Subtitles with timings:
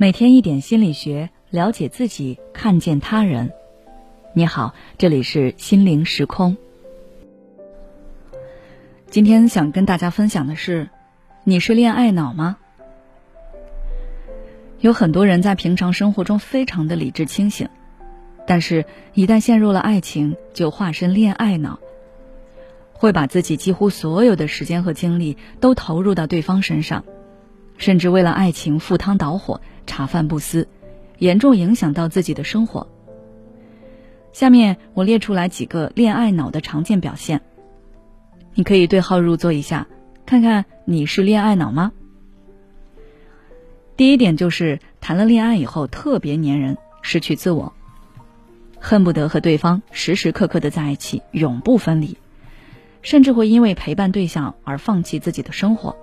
[0.00, 3.52] 每天一点心理学，了解自己，看见他人。
[4.32, 6.56] 你好，这里是心灵时空。
[9.10, 10.88] 今天想跟大家分享的是，
[11.44, 12.56] 你是恋爱脑吗？
[14.80, 17.68] 有很多人在平常生活中非常的理智清醒，
[18.46, 21.78] 但是一旦陷入了爱情，就化身恋爱脑，
[22.94, 27.04] 会把自己几乎所有的时间和精力都投入到对方身上。
[27.76, 30.68] 甚至为了爱情赴汤蹈火、茶饭不思，
[31.18, 32.86] 严重影响到自己的生活。
[34.32, 37.40] 下面我列出来几个恋爱脑的常见表现，
[38.54, 39.88] 你可以对号入座一下，
[40.24, 41.90] 看看你是恋爱脑吗？
[43.96, 47.72] 第一点就是谈了恋爱以后特别粘人，失去自我，
[48.78, 52.16] 恨不得和对方时时刻刻的在一起，永不分离，
[53.02, 55.96] 甚至会因为陪伴对象而放弃自己的生活。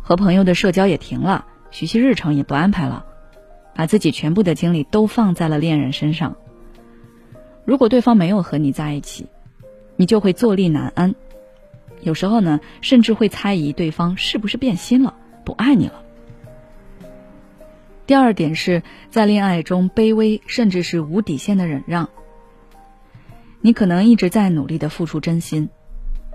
[0.00, 3.04] 和朋友的社交也停了，学习日程也不安排了，
[3.74, 6.36] 把自己全部的精力都放在了恋人身上。
[7.64, 9.26] 如果对方没有和你在一起，
[9.96, 11.14] 你就会坐立难安，
[12.02, 15.14] 有时候呢，甚至会猜疑对方是不是变心了，
[15.44, 16.02] 不爱你了。
[18.06, 22.10] 第二点是在恋爱中卑微甚至是无底线的忍让。
[23.60, 25.68] 你可能一直在努力的付出真心，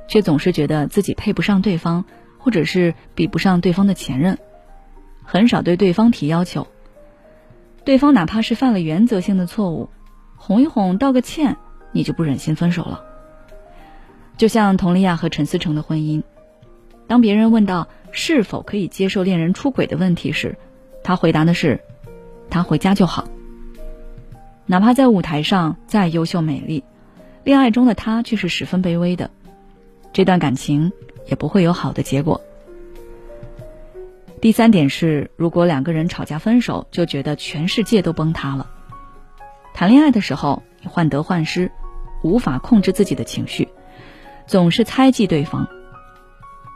[0.07, 2.05] 却总是觉得自己配不上对方。
[2.37, 4.37] 或者是比不上对方的前任，
[5.25, 6.67] 很少对对方提要求。
[7.83, 9.89] 对方哪怕是犯了原则性的错误，
[10.37, 11.57] 哄一哄、道个歉，
[11.91, 13.03] 你就不忍心分手了。
[14.37, 16.23] 就像佟丽娅和陈思诚的婚姻，
[17.07, 20.57] 当别人问到是否可以接受恋人出轨的问题时，
[21.03, 21.81] 他回答的是
[22.49, 23.27] ：“他回家就好。”
[24.65, 26.83] 哪怕在舞台上再优秀美丽，
[27.43, 29.29] 恋爱中的他却是十分卑微的。
[30.13, 30.91] 这段感情。
[31.27, 32.39] 也不会有好的结果。
[34.45, 38.69] 第三点是，如果两个人吵架分手，就觉得全世界都崩塌了。
[39.73, 41.71] 谈恋爱的时候，你患得患失，
[42.21, 43.69] 无法控制自己的情绪，
[44.45, 45.67] 总是猜忌对方。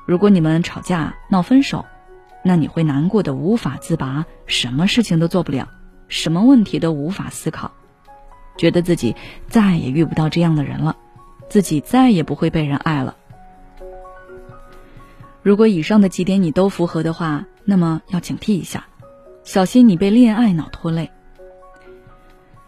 [0.07, 1.85] 如果你们吵架闹分手，
[2.43, 5.69] 那你会难过的无法自拔，什么事情都做不了，
[6.07, 7.71] 什么问题都无法思考，
[8.57, 9.15] 觉得自己
[9.47, 10.97] 再也遇不到这样的人了，
[11.49, 13.15] 自己再也不会被人爱了。
[15.43, 18.87] 如果以上的几点你都符合的话，那么要警惕一下，
[19.43, 21.11] 小心你被恋爱脑拖累。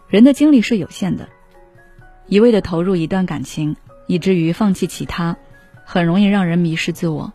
[0.06, 1.28] 人的精力是有限的，
[2.28, 3.74] 一味的投入一段感情，
[4.06, 5.36] 以至于放弃其他，
[5.84, 7.32] 很容易让人迷失自我。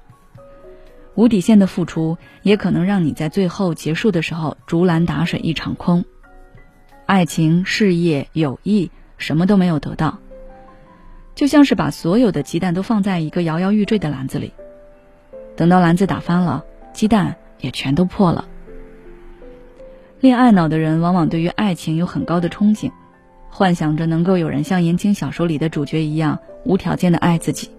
[1.16, 6.05] 无底线的付出，也可能让你在最后结束的时候竹篮打水一场空，
[7.05, 10.19] 爱情、事业、友谊什么都没有得到，
[11.35, 14.53] 就像是把所有的鸡蛋都放在一个摇摇欲坠的篮子里。
[15.57, 16.63] 等到篮子打翻了，
[16.94, 18.45] 鸡蛋也全都破了。
[20.19, 22.91] 恋爱脑的人往往对于爱情有很高的憧憬，
[23.50, 27.69] 幻想着能够有人像言情小说里的主角一样无条件的爱自己。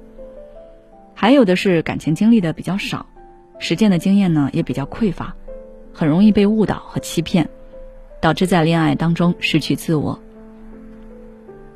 [1.15, 3.07] 还有的是感情经历的比较少，
[3.59, 5.35] 实践的经验呢也比较匮乏，
[5.93, 7.49] 很容易被误导和欺骗，
[8.21, 10.21] 导致在恋爱当中失去自我。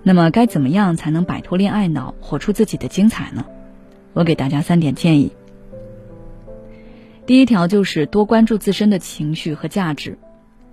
[0.04, 3.44] 那么该怎么样才能摆脱恋爱脑，活出自己的精彩呢？
[4.12, 5.32] 我给大家三点建议。
[7.24, 10.18] 第一条就是多关注自身的情绪和价值，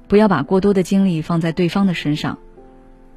[0.07, 2.39] 不要把过多的精力放在对方的身上，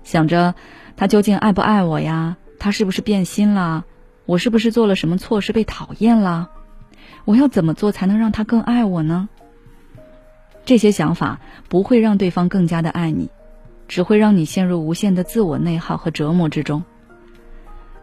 [0.04, 0.54] 想着
[0.96, 2.36] 他究竟爱不爱我呀？
[2.58, 3.84] 他是不是变心了？
[4.26, 6.50] 我是不是做了什么错事被讨厌了？
[7.24, 9.28] 我要怎么做才能让他更爱我呢？
[10.64, 13.30] 这些想法不会让对方更加的爱你，
[13.88, 16.84] 只会让你陷入无限的自我内耗和折磨之中。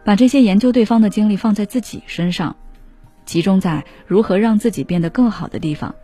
[0.04, 2.56] 把这些研究对方的精力放在自己身上。
[3.24, 5.94] 集中在如何让自己变得更好的地方。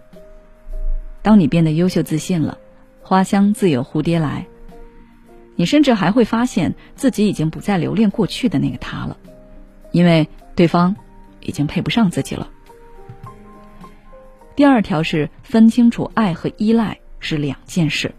[1.22, 2.58] 当你变得优秀自信了，
[3.02, 4.46] 花香自有蝴蝶来。
[5.56, 9.16] 你甚至还会发现自己已经不再留恋过去的那个他了，
[9.90, 10.94] 因为对方
[11.40, 12.50] 已经配不上自己了。
[14.54, 18.14] 第二条是分清楚爱和依赖是两件事。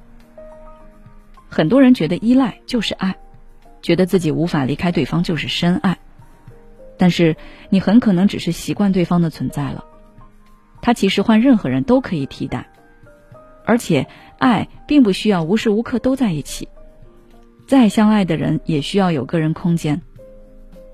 [1.47, 3.15] 很多人觉得依赖就是爱，
[3.81, 5.97] 觉得自己无法离开对方就是深爱。
[6.97, 7.35] 但是
[7.69, 9.85] 你很可能只是习惯对方的存在了，
[10.81, 12.69] 他其实换任何人都可以替代，
[13.65, 14.07] 而且
[14.39, 16.67] 爱并不需要无时无刻都在一起，
[17.67, 20.01] 再相爱的人也需要有个人空间。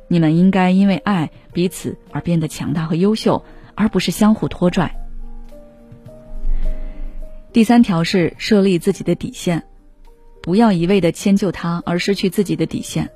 [0.09, 4.95] 你们应该因为爱彼此而变得强大和优秀，而不是相互拖拽。
[7.51, 9.63] 第三条是设立自己的底线，
[10.41, 13.09] 不要一味的迁就他而失去自己的底线。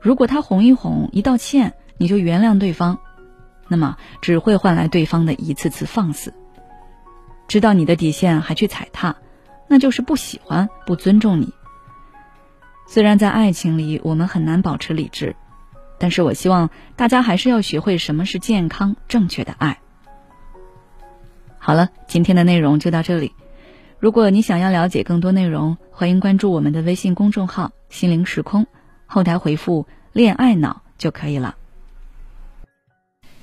[0.00, 2.98] 如果他哄一哄、一道歉，你就原谅对方，
[3.68, 6.32] 那么只会换来对方的一次次放肆。
[7.46, 9.16] 知道你的底线还去踩踏，
[9.68, 11.52] 那就是不喜欢、不尊重你。
[12.86, 15.36] 虽然在爱情里我们很难保持理智，
[15.98, 19.78] 但是我希望大家还是要学会什么是健康、正确的爱。
[21.58, 23.32] 好了，今天的内容就到这里。
[23.98, 28.66] 如果你想要了解更多内容，欢迎关注我们的微信公众号“心灵时空”，
[29.12, 31.56] 后台回复“恋爱脑”就可以了。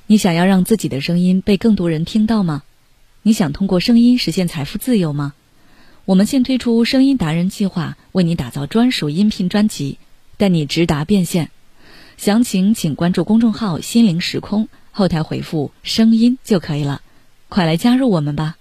[0.06, 2.64] 你想要让自己的声音被更多人听到吗？
[3.22, 5.34] 你想通过声音实现财富自由吗？
[6.06, 9.98] 我们现推出声音达人计划，为你打造专属音频专辑，
[10.38, 11.52] 带你直达变现。
[12.16, 17.02] 详情请关注公众号“心灵时空”，后台回复“声音”就可以了。
[17.50, 18.56] 快来加入我们吧！